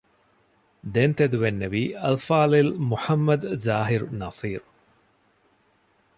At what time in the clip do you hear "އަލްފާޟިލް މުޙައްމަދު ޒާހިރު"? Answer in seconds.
2.03-4.07